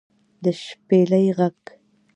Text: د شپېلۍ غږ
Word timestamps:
د 0.43 0.45
شپېلۍ 0.63 1.27
غږ 1.37 1.59